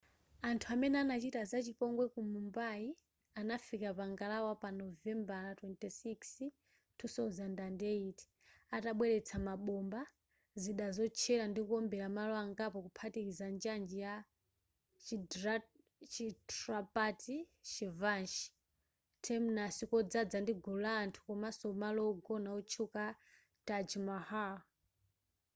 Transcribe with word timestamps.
anthu 0.49 0.65
amene 0.73 0.97
anachita 1.03 1.41
za 1.51 1.57
chipongwe 1.65 2.05
ku 2.13 2.21
mumbai 2.31 2.87
anafika 3.39 3.89
pa 3.97 4.05
ngalawa 4.11 4.51
pa 4.61 4.69
novembara 4.81 5.49
26 5.53 6.45
2008 6.99 8.75
atabweretsa 8.75 9.35
mabomba 9.47 10.01
zida 10.61 10.87
zotchera 10.97 11.45
ndikuombera 11.49 12.07
malo 12.17 12.33
angapo 12.45 12.77
kuphatikiza 12.85 13.45
njanji 13.55 13.97
ya 14.05 14.13
chhatrapati 16.11 17.37
shivaji 17.71 18.43
terminus 19.23 19.77
kodzadza 19.91 20.37
ndi 20.41 20.53
gulu 20.63 20.79
la 20.85 20.91
anthu 21.03 21.19
komanso 21.27 21.67
malo 21.81 21.99
wogona 22.07 22.49
otchuka 22.59 22.99
a 23.13 23.15
taj 23.67 23.89
mahal 24.07 24.55